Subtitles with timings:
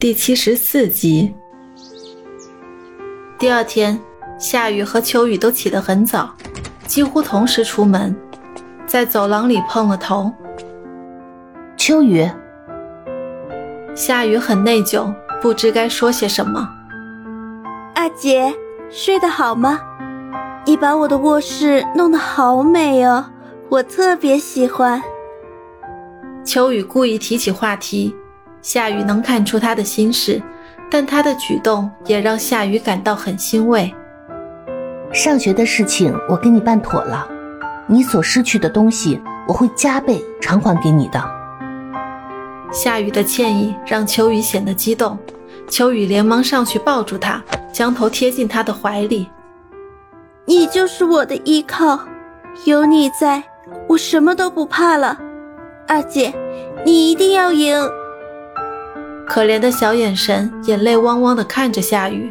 [0.00, 1.34] 第七十四集。
[3.38, 4.00] 第二天，
[4.38, 6.34] 夏雨和秋雨都起得很早，
[6.86, 8.16] 几乎同时出门，
[8.86, 10.32] 在走廊里碰了头。
[11.76, 12.26] 秋雨，
[13.94, 16.66] 夏雨很内疚，不知该说些什么。
[17.94, 18.54] 阿姐，
[18.88, 19.78] 睡得好吗？
[20.64, 23.26] 你把我的卧室弄得好美哦，
[23.68, 25.02] 我特别喜欢。
[26.42, 28.16] 秋雨故意提起话题。
[28.62, 30.40] 夏雨能看出他的心事，
[30.90, 33.92] 但他的举动也让夏雨感到很欣慰。
[35.12, 37.26] 上学的事情我给你办妥了，
[37.86, 41.22] 你所失去的东西我会加倍偿还给你的。
[42.70, 45.18] 夏雨的歉意让秋雨显得激动，
[45.68, 47.42] 秋雨连忙上去抱住他，
[47.72, 49.28] 将头贴进他的怀里。
[50.44, 51.98] 你就是我的依靠，
[52.66, 53.42] 有你在，
[53.88, 55.18] 我什么都不怕了。
[55.88, 56.32] 二姐，
[56.84, 57.76] 你一定要赢。
[59.30, 62.28] 可怜的小眼神，眼泪汪汪地看着夏雨。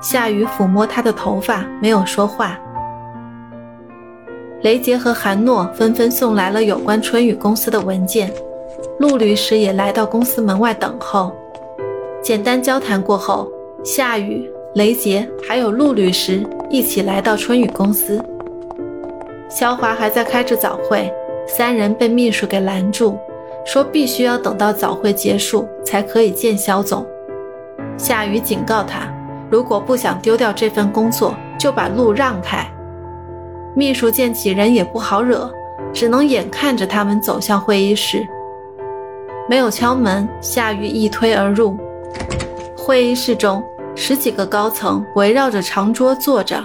[0.00, 2.56] 夏雨抚摸他的头发，没有说话。
[4.62, 8.32] 雷杰和韩诺纷纷送来了有关春雨公司的文件，
[9.00, 11.32] 陆律师也来到公司门外等候。
[12.22, 13.50] 简单交谈过后，
[13.82, 18.24] 夏雨、雷杰还有陆律师一起来到春雨公司。
[19.48, 21.12] 肖华还在开着早会，
[21.44, 23.18] 三人被秘书给拦住。
[23.64, 27.06] 说必须要等到早会结束才可以见肖总。
[27.96, 29.12] 夏雨警告他，
[29.50, 32.66] 如果不想丢掉这份工作，就把路让开。
[33.74, 35.50] 秘书见几人也不好惹，
[35.92, 38.26] 只能眼看着他们走向会议室。
[39.48, 41.76] 没有敲门，夏雨一推而入。
[42.76, 43.62] 会议室中，
[43.94, 46.62] 十几个高层围绕着长桌坐着，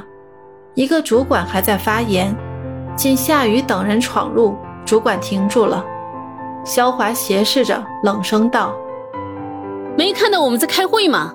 [0.74, 2.36] 一个主管还在发言。
[2.96, 4.56] 见夏雨等人闯入，
[4.86, 5.84] 主管停住了。
[6.66, 8.74] 肖华斜视着，冷声道
[9.98, 11.34] ：“没看到我们在开会吗？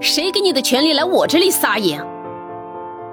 [0.00, 2.00] 谁给你的权利来我这里撒野？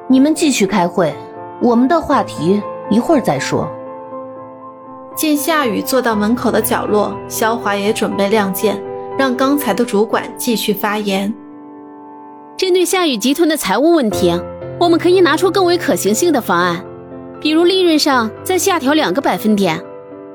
[0.08, 1.14] 你们继续开会，
[1.62, 3.68] 我们的话题一会儿再说。”
[5.16, 8.82] 见夏雨坐到门口的角落，肖华也准备亮剑，
[9.18, 11.34] 让刚才的主管继续发言。
[12.56, 14.32] 针对夏雨集团的财务问题，
[14.80, 16.86] 我们可以拿出更为可行性的方案，
[17.42, 19.82] 比如利润上再下调两个百分点。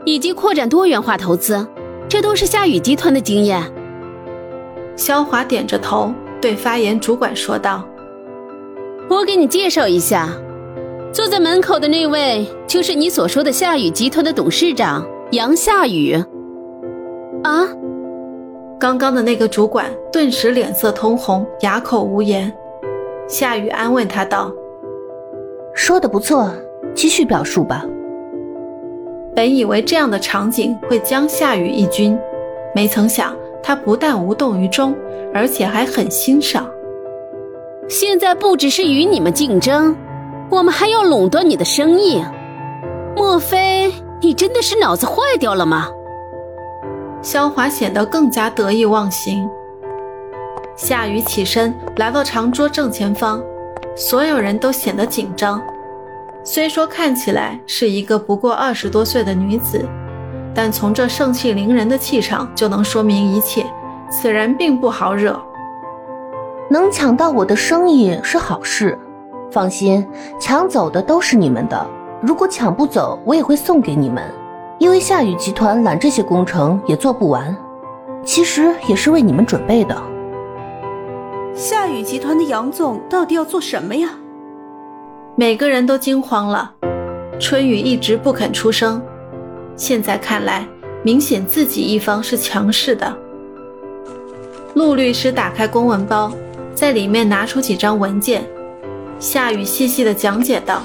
[0.04, 1.66] 以及扩展多元化投资，
[2.08, 3.62] 这都是夏雨集团的经验。
[4.96, 7.84] 肖华点着头，对发言主管说道
[9.08, 10.28] ：“我给你介绍一下，
[11.12, 16.22] 坐在门口的那位就是你所说的夏雨集团的董事长杨夏雨。”
[17.44, 17.66] 啊！
[18.78, 22.52] 刚刚的那个主管顿时脸色通红，哑口无言。
[23.28, 24.52] 夏雨安慰他道
[25.72, 26.52] ：“说的不错，
[26.94, 27.84] 继续表述吧。”
[29.34, 32.18] 本以为这样的场景会将夏雨一军，
[32.74, 34.94] 没曾想他不但无动于衷，
[35.32, 36.68] 而且还很欣赏。
[37.88, 39.96] 现在不只是与你们竞争，
[40.50, 42.22] 我们还要垄断你的生意。
[43.16, 45.88] 莫非你真的是脑子坏掉了吗？
[47.22, 49.48] 萧华显得更加得意忘形。
[50.76, 53.42] 夏雨起身来到长桌正前方，
[53.94, 55.62] 所有人都显得紧张。
[56.44, 59.84] 虽说看起来是一个不过二十多岁的女子，
[60.52, 63.64] 但从这盛气凌人的气场就能说明一切。
[64.10, 65.40] 此人并不好惹，
[66.68, 68.98] 能抢到我的生意是好事。
[69.50, 70.06] 放心，
[70.40, 71.86] 抢走的都是你们的。
[72.20, 74.22] 如果抢不走，我也会送给你们。
[74.78, 77.56] 因为夏雨集团揽这些工程也做不完，
[78.24, 79.96] 其实也是为你们准备的。
[81.54, 84.08] 夏雨集团的杨总到底要做什么呀？
[85.34, 86.70] 每个人都惊慌了，
[87.40, 89.02] 春雨一直不肯出声。
[89.76, 90.68] 现在看来，
[91.02, 93.16] 明显自己一方是强势的。
[94.74, 96.30] 陆律师打开公文包，
[96.74, 98.44] 在里面拿出几张文件。
[99.18, 100.82] 夏雨细细的讲解道：“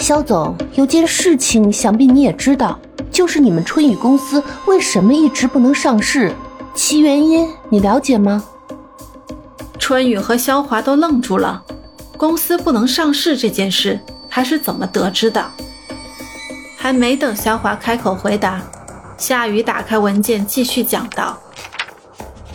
[0.00, 6.32] 肖总，有件事情，想必你也知道，就是你们春雨公司为什么一直不能上市，
[6.74, 8.42] 其原因你了解吗？”
[9.78, 11.62] 春雨和肖华都愣住了。
[12.20, 15.42] 公司不能上市这件事，他是怎么得知的？
[16.76, 18.60] 还没等肖华开口回答，
[19.16, 21.38] 夏雨打开文件继续讲道：“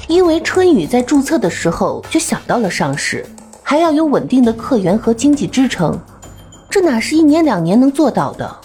[0.07, 3.25] 因为春雨在注册的时候就想到了上市，
[3.63, 5.99] 还要有稳定的客源和经济支撑，
[6.69, 8.55] 这哪是一年两年能做到的？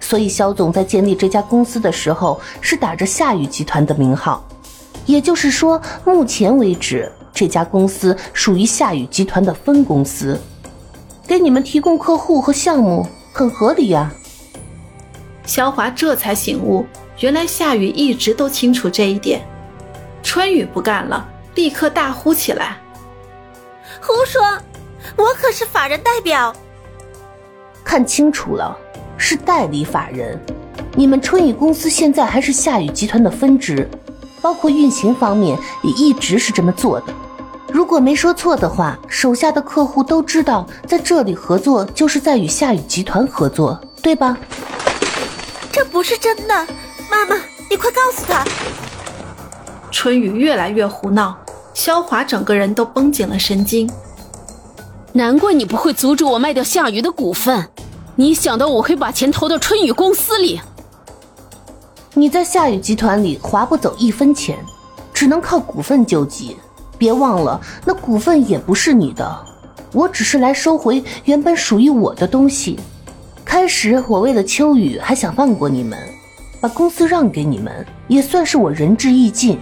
[0.00, 4.42] 所以肖总在建立这家公司的时候是打着夏雨集团的名号，
[5.04, 10.40] 也就是说，目前为止。”这家公司属于夏雨集团的分公司，
[11.28, 14.10] 给你们提供客户和项目很合理呀。
[15.44, 16.86] 肖华这才醒悟，
[17.20, 19.46] 原来夏雨一直都清楚这一点。
[20.22, 22.78] 春雨不干了，立刻大呼起来
[24.00, 24.40] ：“胡说！
[25.14, 26.56] 我可是法人代表。”
[27.84, 28.74] 看清楚了，
[29.18, 30.40] 是代理法人。
[30.94, 33.86] 你们春雨公司现在还是夏雨集团的分支，
[34.40, 37.12] 包括运行方面也一直是这么做的。
[37.76, 44.34] 如果没说错的话，手下的客户都知道，在这里合作就是在与夏雨集团合作，对吧？
[45.70, 46.66] 这不是真的，
[47.10, 47.36] 妈妈，
[47.68, 48.42] 你快告诉他。
[49.90, 51.36] 春雨越来越胡闹，
[51.74, 53.86] 肖华整个人都绷紧了神经。
[55.12, 57.68] 难怪你不会阻止我卖掉夏雨的股份，
[58.14, 60.58] 你想到我会把钱投到春雨公司里？
[62.14, 64.58] 你在夏雨集团里划不走一分钱，
[65.12, 66.56] 只能靠股份救急。
[66.98, 69.46] 别忘了，那股份也不是你的，
[69.92, 72.78] 我只是来收回原本属于我的东西。
[73.44, 75.98] 开始我为了秋雨还想放过你们，
[76.60, 79.58] 把公司让给你们，也算是我仁至义尽。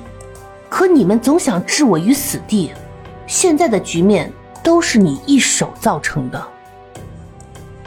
[0.70, 2.72] 可你们总想置我于死地，
[3.26, 4.32] 现在的局面
[4.62, 6.42] 都是你一手造成的。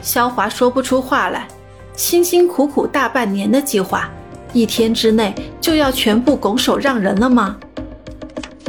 [0.00, 1.46] 肖华说不出话来，
[1.94, 4.08] 辛辛苦苦大半年的计划，
[4.52, 7.56] 一天之内就要全部拱手让人了吗？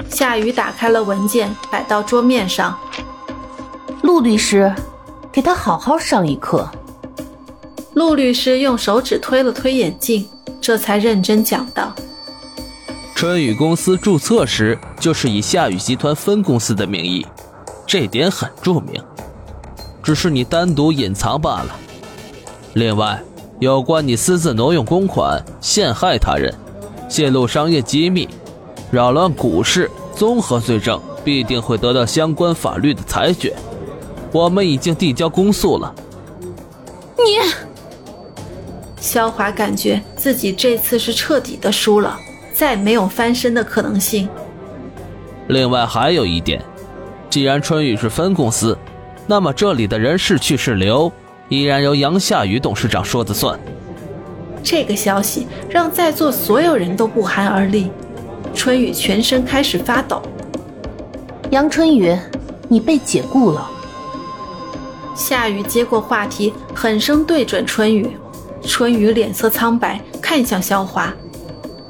[0.09, 2.77] 夏雨打开了文件，摆到桌面上。
[4.01, 4.73] 陆律师，
[5.31, 6.69] 给他好好上一课。
[7.93, 10.27] 陆律师用手指推了推眼镜，
[10.59, 11.93] 这才认真讲道
[13.15, 17.25] ：“春雨公司注册时就是以夏雨集团分公司的名义，
[17.85, 19.01] 这点很著名，
[20.01, 21.75] 只是你单独隐藏罢了。
[22.73, 23.21] 另外，
[23.59, 26.53] 有关你私自挪用公款、陷害他人、
[27.09, 28.27] 泄露商业机密、
[28.91, 29.89] 扰乱股市。”
[30.19, 33.55] 综合罪证必定会得到相关法律的裁决，
[34.33, 35.95] 我们已经递交公诉了。
[37.15, 37.49] 你，
[38.99, 42.19] 肖华感觉自己这次是彻底的输了，
[42.51, 44.27] 再没有翻身的可能性。
[45.47, 46.61] 另外还有一点，
[47.29, 48.77] 既然春雨是分公司，
[49.25, 51.09] 那么这里的人是去是留，
[51.47, 53.57] 依然由杨夏雨董事长说的算。
[54.61, 57.89] 这个消息让在座所有人都不寒而栗。
[58.53, 60.21] 春雨全身开始发抖。
[61.51, 62.17] 杨春雨，
[62.67, 63.69] 你被解雇了。
[65.15, 68.15] 夏雨接过话题，狠声对准春雨。
[68.61, 71.13] 春雨脸色苍白，看向萧华。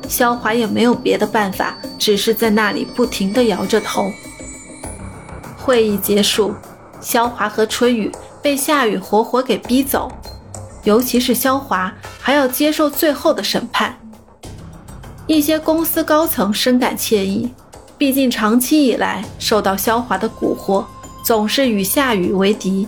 [0.08, 4.12] 萧华也没有别的办法，只是在那里不停地摇着头。
[5.58, 6.54] 会议结束，
[7.00, 8.12] 萧华和春雨
[8.42, 10.12] 被夏雨活活给逼走，
[10.84, 13.96] 尤其是萧华还要接受最后的审判。
[15.30, 17.48] 一些公司高层深感惬意，
[18.00, 20.84] 毕竟长期以来受到萧华的蛊惑，
[21.24, 22.88] 总是与夏雨为敌。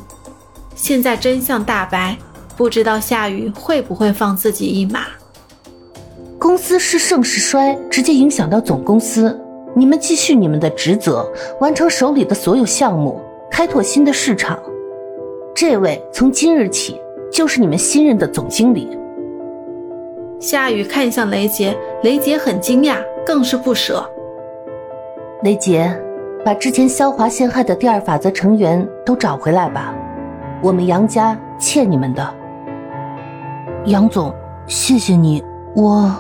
[0.73, 2.17] 现在真相大白，
[2.57, 5.01] 不知道夏雨会不会放自己一马。
[6.39, 9.39] 公司是盛是衰，直接影响到总公司。
[9.75, 13.21] 你们继续你们的职责，完成手里的所有项目，
[13.51, 14.59] 开拓新的市场。
[15.53, 16.99] 这位从今日起
[17.31, 18.89] 就是你们新任的总经理。
[20.41, 24.03] 夏雨看向雷杰，雷杰很惊讶，更是不舍。
[25.43, 25.95] 雷杰，
[26.43, 29.93] 把之前萧华陷害的第二法则成员都找回来吧，
[30.59, 32.27] 我们杨家欠你们的。
[33.85, 34.33] 杨总，
[34.65, 35.43] 谢谢你，
[35.75, 36.11] 我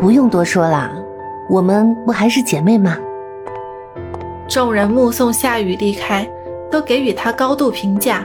[0.00, 0.92] 不用多说啦，
[1.48, 2.96] 我们不还是姐妹吗？
[4.46, 6.24] 众人目送夏雨离开，
[6.70, 8.24] 都给予他高度评价，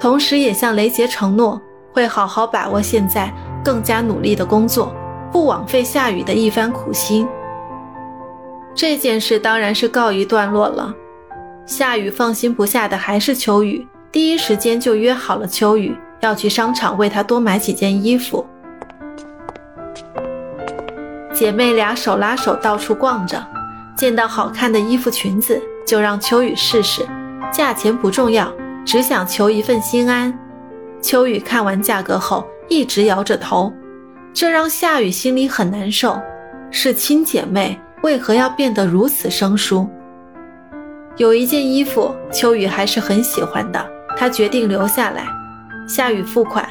[0.00, 1.60] 同时也向雷杰承诺。
[1.94, 3.32] 会好好把握现在，
[3.64, 4.92] 更加努力的工作，
[5.30, 7.26] 不枉费夏雨的一番苦心。
[8.74, 10.92] 这件事当然是告一段落了。
[11.64, 18.44] 夏雨放心不下的还是秋雨，第一时间就约好了秋雨要去商场为她多买几件衣服。
[21.32, 23.40] 姐妹俩手拉手到处逛着，
[23.96, 27.06] 见到好看的衣服裙子就让秋雨试试，
[27.52, 28.52] 价钱不重要，
[28.84, 30.36] 只想求一份心安。
[31.04, 33.70] 秋雨看完价格后，一直摇着头，
[34.32, 36.18] 这让夏雨心里很难受。
[36.70, 39.86] 是亲姐妹，为何要变得如此生疏？
[41.18, 45.26] 有一件衣服，秋雨还是很喜欢的，她决定留下来。
[45.86, 46.66] 夏雨付款，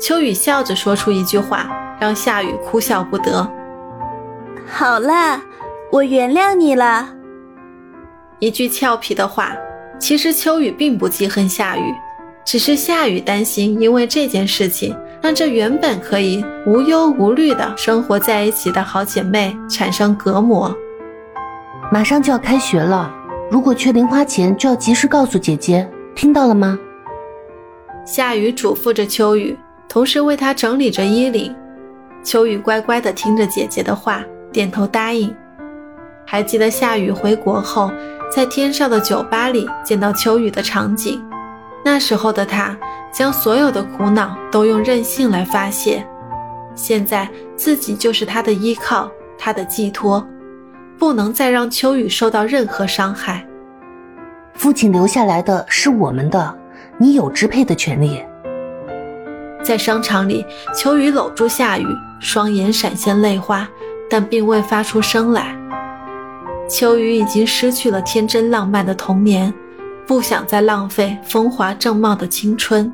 [0.00, 3.46] 秋雨笑着说出一句话，让夏雨哭笑不得。
[4.66, 5.42] 好啦，
[5.92, 7.10] 我原谅你了。
[8.38, 9.54] 一句俏皮的话，
[9.98, 11.94] 其实秋雨并不记恨夏雨。
[12.50, 14.92] 只是夏雨担心，因为这件事情
[15.22, 20.76] 让这原本可以无忧无虑的生活在一起的好姐妹产生隔膜。
[21.92, 23.08] 马上就要开学了，
[23.52, 26.76] 如果缺零花钱，就要及时告诉姐姐，听到了吗？
[28.04, 29.56] 夏雨嘱咐着秋雨，
[29.88, 31.54] 同时为她整理着衣领。
[32.24, 35.32] 秋雨乖乖地听着姐姐的话，点头答应。
[36.26, 37.92] 还记得夏雨回国后，
[38.28, 41.22] 在天上的酒吧里见到秋雨的场景。
[41.84, 42.76] 那时候的他，
[43.12, 46.06] 将所有的苦恼都用任性来发泄。
[46.74, 50.26] 现在自己就是他的依靠，他的寄托，
[50.98, 53.46] 不能再让秋雨受到任何伤害。
[54.54, 56.54] 父亲留下来的是我们的，
[56.98, 58.22] 你有支配的权利。
[59.62, 60.44] 在商场里，
[60.74, 61.86] 秋雨搂住夏雨，
[62.18, 63.68] 双眼闪现泪花，
[64.08, 65.56] 但并未发出声来。
[66.68, 69.52] 秋雨已经失去了天真浪漫的童年，
[70.10, 72.92] 不想再浪费风华正茂的青春。